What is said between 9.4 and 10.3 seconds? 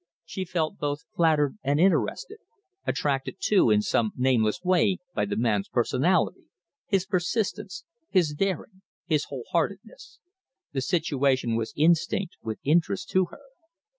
heartedness.